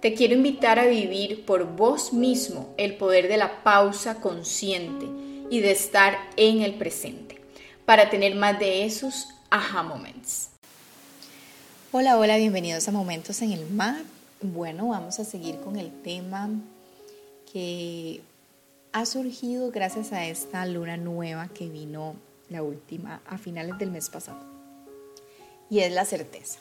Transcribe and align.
Te 0.00 0.14
quiero 0.14 0.34
invitar 0.34 0.78
a 0.78 0.86
vivir 0.86 1.44
por 1.44 1.74
vos 1.74 2.12
mismo 2.12 2.72
el 2.76 2.94
poder 2.94 3.26
de 3.26 3.36
la 3.36 3.64
pausa 3.64 4.20
consciente 4.20 5.06
y 5.50 5.58
de 5.58 5.72
estar 5.72 6.16
en 6.36 6.62
el 6.62 6.74
presente 6.74 7.40
para 7.84 8.08
tener 8.08 8.36
más 8.36 8.60
de 8.60 8.84
esos 8.84 9.26
aha 9.50 9.82
moments. 9.82 10.50
Hola, 11.90 12.16
hola, 12.16 12.36
bienvenidos 12.36 12.86
a 12.86 12.92
Momentos 12.92 13.42
en 13.42 13.50
el 13.50 13.68
Mar. 13.70 13.96
Bueno, 14.40 14.90
vamos 14.90 15.18
a 15.18 15.24
seguir 15.24 15.58
con 15.58 15.76
el 15.76 15.90
tema 16.02 16.48
que 17.52 18.20
ha 18.92 19.04
surgido 19.04 19.72
gracias 19.72 20.12
a 20.12 20.26
esta 20.26 20.64
luna 20.66 20.96
nueva 20.96 21.48
que 21.48 21.68
vino 21.68 22.14
la 22.50 22.62
última 22.62 23.20
a 23.26 23.36
finales 23.36 23.76
del 23.78 23.90
mes 23.90 24.08
pasado. 24.10 24.38
Y 25.68 25.80
es 25.80 25.90
la 25.90 26.04
certeza. 26.04 26.60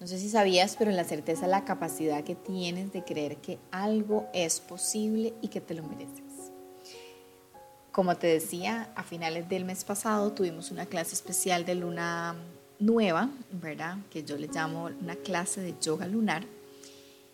No 0.00 0.06
sé 0.06 0.18
si 0.18 0.28
sabías, 0.28 0.76
pero 0.78 0.92
la 0.92 1.02
certeza 1.02 1.48
la 1.48 1.64
capacidad 1.64 2.22
que 2.22 2.36
tienes 2.36 2.92
de 2.92 3.02
creer 3.02 3.38
que 3.38 3.58
algo 3.72 4.28
es 4.32 4.60
posible 4.60 5.34
y 5.42 5.48
que 5.48 5.60
te 5.60 5.74
lo 5.74 5.82
mereces. 5.82 6.52
Como 7.90 8.16
te 8.16 8.28
decía, 8.28 8.92
a 8.94 9.02
finales 9.02 9.48
del 9.48 9.64
mes 9.64 9.82
pasado 9.82 10.32
tuvimos 10.32 10.70
una 10.70 10.86
clase 10.86 11.14
especial 11.14 11.64
de 11.64 11.74
luna 11.74 12.36
nueva, 12.78 13.28
¿verdad? 13.50 13.96
Que 14.08 14.22
yo 14.22 14.36
le 14.36 14.46
llamo 14.46 14.88
una 15.00 15.16
clase 15.16 15.62
de 15.62 15.74
yoga 15.80 16.06
lunar, 16.06 16.44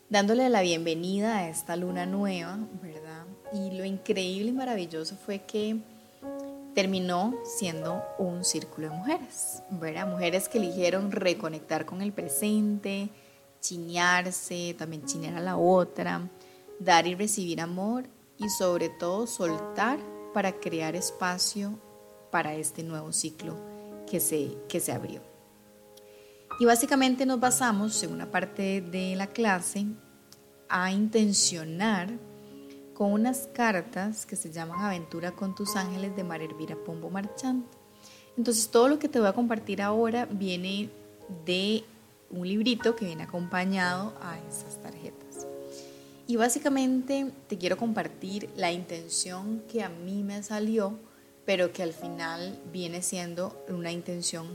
dándole 0.08 0.48
la 0.48 0.62
bienvenida 0.62 1.36
a 1.36 1.50
esta 1.50 1.76
luna 1.76 2.06
nueva, 2.06 2.58
¿verdad? 2.82 3.26
Y 3.52 3.76
lo 3.76 3.84
increíble 3.84 4.48
y 4.48 4.52
maravilloso 4.52 5.16
fue 5.16 5.40
que 5.40 5.76
terminó 6.74 7.34
siendo 7.44 8.02
un 8.18 8.44
círculo 8.44 8.90
de 8.90 8.96
mujeres, 8.96 9.62
¿verdad? 9.70 10.06
Mujeres 10.06 10.48
que 10.48 10.58
eligieron 10.58 11.12
reconectar 11.12 11.86
con 11.86 12.02
el 12.02 12.12
presente, 12.12 13.10
chiñarse, 13.60 14.74
también 14.76 15.06
chinear 15.06 15.36
a 15.36 15.40
la 15.40 15.56
otra, 15.56 16.28
dar 16.78 17.06
y 17.06 17.14
recibir 17.14 17.60
amor 17.60 18.04
y 18.38 18.48
sobre 18.48 18.88
todo 18.88 19.26
soltar 19.26 19.98
para 20.32 20.52
crear 20.52 20.96
espacio 20.96 21.78
para 22.30 22.54
este 22.54 22.82
nuevo 22.82 23.12
ciclo 23.12 23.56
que 24.10 24.20
se, 24.20 24.56
que 24.68 24.80
se 24.80 24.92
abrió. 24.92 25.22
Y 26.60 26.66
básicamente 26.66 27.26
nos 27.26 27.40
basamos 27.40 28.02
en 28.02 28.12
una 28.12 28.30
parte 28.30 28.80
de 28.80 29.16
la 29.16 29.28
clase 29.28 29.86
a 30.68 30.92
intencionar 30.92 32.10
con 32.94 33.12
unas 33.12 33.48
cartas 33.52 34.24
que 34.24 34.36
se 34.36 34.50
llaman 34.50 34.80
Aventura 34.80 35.32
con 35.32 35.54
tus 35.54 35.76
ángeles 35.76 36.14
de 36.16 36.24
María 36.24 36.48
Elvira 36.48 36.76
Pombo 36.76 37.10
Marchand. 37.10 37.64
Entonces 38.36 38.68
todo 38.68 38.88
lo 38.88 38.98
que 38.98 39.08
te 39.08 39.18
voy 39.18 39.28
a 39.28 39.32
compartir 39.32 39.82
ahora 39.82 40.26
viene 40.26 40.90
de 41.44 41.84
un 42.30 42.48
librito 42.48 42.96
que 42.96 43.04
viene 43.04 43.24
acompañado 43.24 44.14
a 44.20 44.38
esas 44.48 44.80
tarjetas. 44.80 45.46
Y 46.26 46.36
básicamente 46.36 47.30
te 47.48 47.58
quiero 47.58 47.76
compartir 47.76 48.48
la 48.56 48.72
intención 48.72 49.62
que 49.70 49.82
a 49.82 49.88
mí 49.88 50.22
me 50.22 50.42
salió, 50.42 50.98
pero 51.44 51.72
que 51.72 51.82
al 51.82 51.92
final 51.92 52.58
viene 52.72 53.02
siendo 53.02 53.62
una 53.68 53.92
intención 53.92 54.46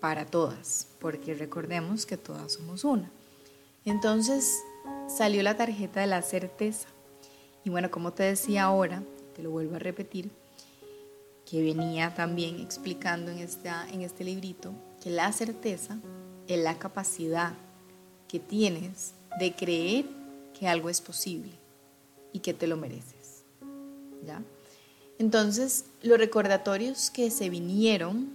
para 0.00 0.26
todas, 0.26 0.88
porque 0.98 1.34
recordemos 1.34 2.04
que 2.04 2.18
todas 2.18 2.52
somos 2.52 2.84
una. 2.84 3.10
Entonces 3.86 4.52
salió 5.08 5.42
la 5.42 5.56
tarjeta 5.56 6.00
de 6.00 6.06
la 6.06 6.20
certeza. 6.20 6.88
Y 7.64 7.70
bueno, 7.70 7.90
como 7.90 8.12
te 8.12 8.22
decía 8.24 8.64
ahora, 8.64 9.02
te 9.34 9.42
lo 9.42 9.50
vuelvo 9.50 9.76
a 9.76 9.78
repetir, 9.78 10.30
que 11.48 11.62
venía 11.62 12.14
también 12.14 12.60
explicando 12.60 13.30
en, 13.30 13.38
esta, 13.38 13.88
en 13.90 14.02
este 14.02 14.24
librito, 14.24 14.72
que 15.02 15.10
la 15.10 15.32
certeza 15.32 15.98
es 16.46 16.58
la 16.58 16.78
capacidad 16.78 17.54
que 18.28 18.38
tienes 18.38 19.14
de 19.38 19.54
creer 19.54 20.06
que 20.58 20.68
algo 20.68 20.88
es 20.90 21.00
posible 21.00 21.52
y 22.32 22.40
que 22.40 22.54
te 22.54 22.66
lo 22.66 22.76
mereces. 22.76 23.44
¿Ya? 24.26 24.42
Entonces, 25.18 25.86
los 26.02 26.18
recordatorios 26.18 27.10
que 27.10 27.30
se 27.30 27.48
vinieron 27.48 28.34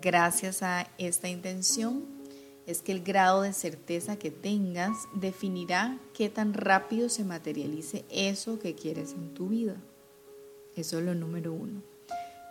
gracias 0.00 0.62
a 0.62 0.88
esta 0.98 1.28
intención 1.28 2.19
es 2.70 2.82
que 2.82 2.92
el 2.92 3.02
grado 3.02 3.42
de 3.42 3.52
certeza 3.52 4.16
que 4.16 4.30
tengas 4.30 5.08
definirá 5.14 5.98
qué 6.14 6.28
tan 6.28 6.54
rápido 6.54 7.08
se 7.08 7.24
materialice 7.24 8.04
eso 8.10 8.58
que 8.58 8.74
quieres 8.74 9.12
en 9.12 9.34
tu 9.34 9.48
vida. 9.48 9.76
Eso 10.76 10.98
es 10.98 11.04
lo 11.04 11.14
número 11.14 11.52
uno. 11.52 11.82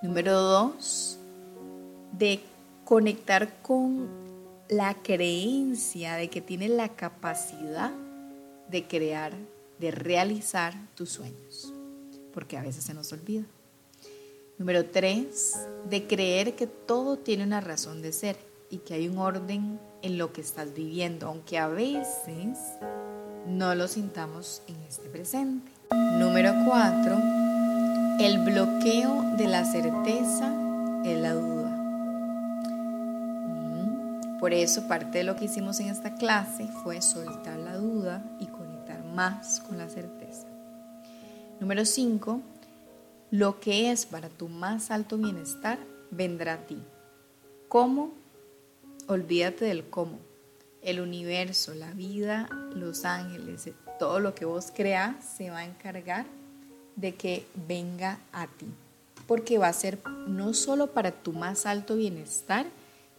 Número 0.01 0.39
dos, 0.39 1.17
de 2.11 2.41
conectar 2.85 3.61
con 3.61 4.07
la 4.69 4.93
creencia 4.93 6.15
de 6.15 6.29
que 6.29 6.41
tienes 6.41 6.69
la 6.69 6.89
capacidad 6.89 7.91
de 8.69 8.87
crear, 8.87 9.33
de 9.79 9.91
realizar 9.91 10.73
tus 10.95 11.09
sueños, 11.09 11.73
porque 12.33 12.57
a 12.57 12.61
veces 12.61 12.83
se 12.83 12.93
nos 12.93 13.11
olvida. 13.11 13.45
Número 14.57 14.85
tres, 14.85 15.57
de 15.89 16.05
creer 16.05 16.55
que 16.55 16.67
todo 16.67 17.17
tiene 17.17 17.45
una 17.45 17.61
razón 17.61 18.01
de 18.01 18.11
ser 18.11 18.37
y 18.69 18.79
que 18.79 18.93
hay 18.93 19.07
un 19.07 19.17
orden 19.17 19.79
en 20.01 20.17
lo 20.17 20.33
que 20.33 20.41
estás 20.41 20.73
viviendo, 20.73 21.27
aunque 21.27 21.57
a 21.57 21.67
veces 21.67 22.57
no 23.47 23.75
lo 23.75 23.87
sintamos 23.87 24.61
en 24.67 24.75
este 24.87 25.09
presente. 25.09 25.71
Número 25.91 26.53
cuatro, 26.65 27.17
el 28.19 28.43
bloqueo 28.43 29.35
de 29.37 29.47
la 29.47 29.65
certeza 29.65 30.53
es 31.03 31.19
la 31.19 31.33
duda. 31.33 31.59
Por 34.39 34.53
eso 34.53 34.87
parte 34.87 35.17
de 35.17 35.23
lo 35.25 35.35
que 35.35 35.45
hicimos 35.45 35.79
en 35.79 35.89
esta 35.89 36.15
clase 36.15 36.67
fue 36.83 37.01
soltar 37.01 37.57
la 37.57 37.75
duda 37.75 38.23
y 38.39 38.47
conectar 38.47 39.03
más 39.03 39.59
con 39.59 39.77
la 39.77 39.89
certeza. 39.89 40.47
Número 41.59 41.83
cinco, 41.83 42.41
lo 43.31 43.59
que 43.59 43.91
es 43.91 44.05
para 44.05 44.29
tu 44.29 44.47
más 44.47 44.91
alto 44.91 45.17
bienestar 45.17 45.77
vendrá 46.09 46.53
a 46.53 46.65
ti. 46.65 46.81
¿Cómo? 47.67 48.13
Olvídate 49.09 49.65
del 49.65 49.85
cómo. 49.89 50.19
El 50.83 50.99
universo, 50.99 51.73
la 51.73 51.89
vida, 51.93 52.47
los 52.75 53.05
ángeles, 53.05 53.67
todo 53.97 54.19
lo 54.19 54.35
que 54.35 54.45
vos 54.45 54.71
creas 54.71 55.15
se 55.35 55.49
va 55.49 55.57
a 55.57 55.65
encargar 55.65 56.27
de 56.95 57.15
que 57.15 57.47
venga 57.67 58.19
a 58.31 58.45
ti. 58.45 58.67
Porque 59.25 59.57
va 59.57 59.67
a 59.67 59.73
ser 59.73 59.97
no 60.27 60.53
solo 60.53 60.91
para 60.91 61.09
tu 61.09 61.33
más 61.33 61.65
alto 61.65 61.95
bienestar, 61.95 62.67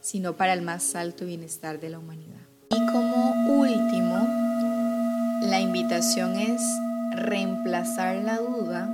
sino 0.01 0.37
para 0.37 0.53
el 0.53 0.63
más 0.63 0.95
alto 0.95 1.27
bienestar 1.27 1.81
de 1.81 1.91
la 1.91 1.99
humanidad. 1.99 2.39
Y 2.71 2.87
como 2.93 3.33
último, 3.61 4.29
la 5.43 5.59
invitación 5.59 6.37
es 6.37 6.63
reemplazar 7.17 8.15
la 8.23 8.39
duda, 8.39 8.87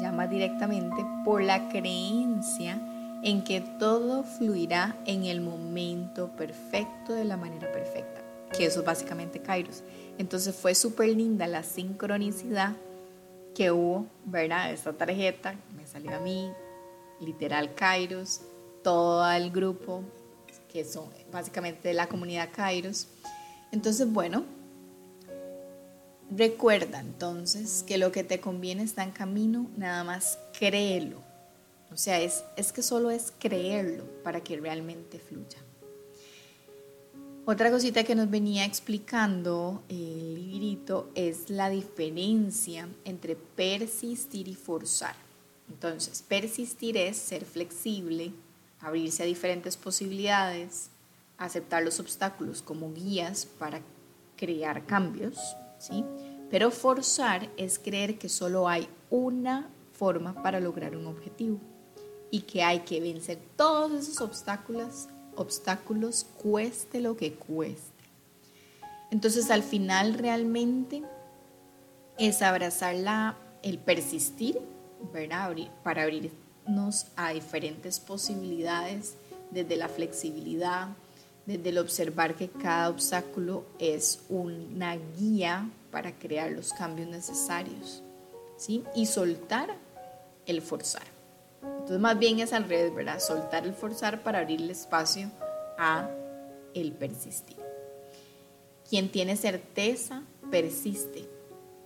llama 0.00 0.26
directamente, 0.28 1.04
por 1.26 1.42
la 1.42 1.68
creencia 1.68 2.80
en 3.22 3.44
que 3.44 3.60
todo 3.60 4.22
fluirá 4.24 4.96
en 5.06 5.24
el 5.24 5.40
momento 5.40 6.28
perfecto 6.36 7.12
de 7.12 7.24
la 7.24 7.36
manera 7.36 7.70
perfecta, 7.70 8.22
que 8.56 8.66
eso 8.66 8.80
es 8.80 8.86
básicamente 8.86 9.40
Kairos. 9.40 9.82
Entonces 10.18 10.54
fue 10.54 10.74
súper 10.74 11.10
linda 11.10 11.46
la 11.46 11.62
sincronicidad 11.62 12.74
que 13.54 13.70
hubo, 13.70 14.06
¿verdad? 14.24 14.72
Esta 14.72 14.92
tarjeta 14.92 15.54
me 15.76 15.86
salió 15.86 16.14
a 16.14 16.20
mí, 16.20 16.50
literal 17.20 17.74
Kairos, 17.74 18.40
todo 18.82 19.30
el 19.30 19.50
grupo, 19.50 20.02
que 20.72 20.84
son 20.84 21.04
básicamente 21.30 21.92
la 21.92 22.06
comunidad 22.06 22.48
Kairos. 22.54 23.08
Entonces, 23.72 24.10
bueno, 24.10 24.44
recuerda 26.30 27.00
entonces 27.00 27.84
que 27.86 27.98
lo 27.98 28.12
que 28.12 28.24
te 28.24 28.40
conviene 28.40 28.82
está 28.82 29.02
en 29.02 29.10
camino, 29.10 29.66
nada 29.76 30.04
más 30.04 30.38
créelo 30.58 31.29
o 31.92 31.96
sea, 31.96 32.20
es, 32.20 32.44
es 32.56 32.72
que 32.72 32.82
solo 32.82 33.10
es 33.10 33.32
creerlo 33.38 34.04
para 34.22 34.42
que 34.42 34.56
realmente 34.56 35.18
fluya. 35.18 35.58
Otra 37.46 37.70
cosita 37.70 38.04
que 38.04 38.14
nos 38.14 38.30
venía 38.30 38.64
explicando 38.64 39.82
el 39.88 40.34
librito 40.34 41.10
es 41.14 41.50
la 41.50 41.68
diferencia 41.68 42.88
entre 43.04 43.34
persistir 43.34 44.46
y 44.46 44.54
forzar. 44.54 45.16
Entonces, 45.68 46.22
persistir 46.22 46.96
es 46.96 47.16
ser 47.16 47.44
flexible, 47.44 48.32
abrirse 48.80 49.24
a 49.24 49.26
diferentes 49.26 49.76
posibilidades, 49.76 50.90
aceptar 51.38 51.82
los 51.82 51.98
obstáculos 51.98 52.62
como 52.62 52.92
guías 52.92 53.46
para 53.46 53.80
crear 54.36 54.86
cambios, 54.86 55.38
¿sí? 55.78 56.04
Pero 56.50 56.70
forzar 56.70 57.50
es 57.56 57.78
creer 57.78 58.18
que 58.18 58.28
solo 58.28 58.68
hay 58.68 58.86
una 59.08 59.70
forma 59.92 60.40
para 60.42 60.60
lograr 60.60 60.96
un 60.96 61.06
objetivo 61.06 61.58
y 62.30 62.40
que 62.42 62.62
hay 62.62 62.80
que 62.80 63.00
vencer 63.00 63.38
todos 63.56 63.92
esos 63.92 64.20
obstáculos, 64.20 65.08
obstáculos 65.36 66.26
cueste 66.42 67.00
lo 67.00 67.16
que 67.16 67.34
cueste. 67.34 68.04
Entonces 69.10 69.50
al 69.50 69.62
final 69.62 70.14
realmente 70.14 71.02
es 72.18 72.42
abrazar 72.42 72.94
la, 72.94 73.36
el 73.62 73.78
persistir. 73.78 74.60
Para 75.82 76.02
abrirnos 76.02 77.06
a 77.16 77.30
diferentes 77.30 77.98
posibilidades 78.00 79.14
desde 79.50 79.76
la 79.76 79.88
flexibilidad, 79.88 80.88
desde 81.46 81.70
el 81.70 81.78
observar 81.78 82.34
que 82.34 82.48
cada 82.48 82.90
obstáculo 82.90 83.64
es 83.78 84.20
una 84.28 84.96
guía 85.18 85.68
para 85.90 86.12
crear 86.12 86.50
los 86.50 86.72
cambios 86.72 87.08
necesarios, 87.08 88.02
¿sí? 88.58 88.84
Y 88.94 89.06
soltar 89.06 89.74
el 90.46 90.60
forzar. 90.60 91.09
Entonces 91.80 92.00
más 92.00 92.18
bien 92.18 92.40
es 92.40 92.52
al 92.52 92.68
revés, 92.68 92.94
¿verdad? 92.94 93.18
Soltar 93.20 93.64
el 93.64 93.72
forzar 93.72 94.22
para 94.22 94.40
abrirle 94.40 94.72
espacio 94.72 95.30
a 95.78 96.10
el 96.74 96.92
persistir. 96.92 97.56
Quien 98.88 99.10
tiene 99.10 99.34
certeza 99.36 100.22
persiste, 100.50 101.26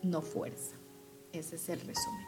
no 0.02 0.20
fuerza. 0.20 0.74
Ese 1.32 1.56
es 1.56 1.68
el 1.68 1.80
resumen. 1.80 2.26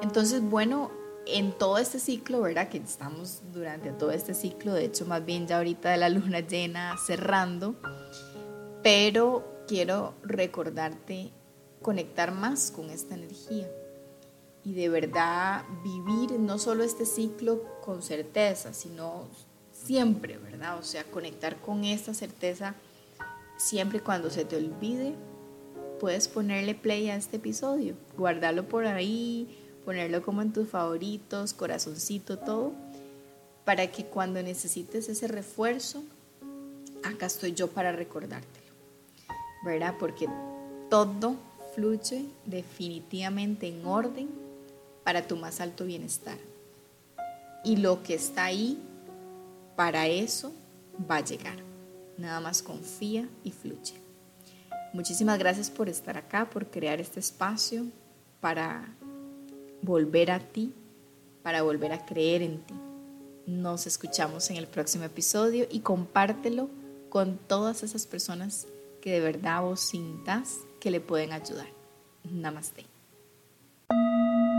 Entonces, 0.00 0.40
bueno, 0.42 0.90
en 1.26 1.52
todo 1.52 1.76
este 1.76 1.98
ciclo, 1.98 2.40
¿verdad? 2.40 2.70
Que 2.70 2.78
estamos 2.78 3.42
durante 3.52 3.92
todo 3.92 4.10
este 4.10 4.32
ciclo, 4.32 4.72
de 4.72 4.86
hecho 4.86 5.04
más 5.04 5.24
bien 5.24 5.46
ya 5.46 5.58
ahorita 5.58 5.90
de 5.90 5.98
la 5.98 6.08
luna 6.08 6.40
llena 6.48 6.96
cerrando, 7.06 7.76
pero 8.82 9.64
quiero 9.68 10.14
recordarte 10.22 11.30
conectar 11.82 12.32
más 12.32 12.70
con 12.70 12.88
esta 12.88 13.14
energía 13.14 13.68
y 14.64 14.74
de 14.74 14.88
verdad 14.88 15.64
vivir 15.82 16.38
no 16.38 16.58
solo 16.58 16.84
este 16.84 17.06
ciclo 17.06 17.62
con 17.82 18.02
certeza, 18.02 18.74
sino 18.74 19.26
siempre, 19.72 20.36
¿verdad? 20.36 20.78
O 20.78 20.82
sea, 20.82 21.04
conectar 21.04 21.60
con 21.60 21.84
esta 21.84 22.12
certeza 22.14 22.74
siempre 23.56 24.00
cuando 24.00 24.30
se 24.30 24.44
te 24.44 24.56
olvide, 24.56 25.14
puedes 25.98 26.28
ponerle 26.28 26.74
play 26.74 27.10
a 27.10 27.16
este 27.16 27.36
episodio, 27.36 27.94
guardarlo 28.16 28.66
por 28.68 28.86
ahí, 28.86 29.58
ponerlo 29.84 30.22
como 30.22 30.42
en 30.42 30.52
tus 30.52 30.68
favoritos, 30.68 31.54
corazoncito, 31.54 32.38
todo, 32.38 32.72
para 33.64 33.90
que 33.90 34.06
cuando 34.06 34.42
necesites 34.42 35.08
ese 35.08 35.28
refuerzo, 35.28 36.02
acá 37.02 37.26
estoy 37.26 37.52
yo 37.52 37.68
para 37.68 37.92
recordártelo, 37.92 38.72
¿verdad? 39.64 39.94
Porque 39.98 40.26
todo 40.88 41.36
fluye 41.74 42.24
definitivamente 42.46 43.68
en 43.68 43.86
orden 43.86 44.49
para 45.04 45.26
tu 45.26 45.36
más 45.36 45.60
alto 45.60 45.84
bienestar. 45.84 46.38
Y 47.64 47.76
lo 47.76 48.02
que 48.02 48.14
está 48.14 48.44
ahí, 48.44 48.78
para 49.76 50.06
eso 50.06 50.52
va 51.10 51.16
a 51.16 51.24
llegar. 51.24 51.56
Nada 52.16 52.40
más 52.40 52.62
confía 52.62 53.28
y 53.44 53.50
fluye. 53.50 54.00
Muchísimas 54.92 55.38
gracias 55.38 55.70
por 55.70 55.88
estar 55.88 56.16
acá, 56.16 56.50
por 56.50 56.66
crear 56.66 57.00
este 57.00 57.20
espacio 57.20 57.86
para 58.40 58.88
volver 59.82 60.30
a 60.30 60.40
ti, 60.40 60.72
para 61.42 61.62
volver 61.62 61.92
a 61.92 62.04
creer 62.04 62.42
en 62.42 62.60
ti. 62.64 62.74
Nos 63.46 63.86
escuchamos 63.86 64.50
en 64.50 64.56
el 64.56 64.66
próximo 64.66 65.04
episodio 65.04 65.66
y 65.70 65.80
compártelo 65.80 66.68
con 67.08 67.38
todas 67.38 67.82
esas 67.82 68.06
personas 68.06 68.66
que 69.00 69.12
de 69.12 69.20
verdad 69.20 69.62
vos 69.62 69.80
sintas 69.80 70.58
que 70.78 70.90
le 70.90 71.00
pueden 71.00 71.32
ayudar. 71.32 71.68
Namaste. 72.24 72.99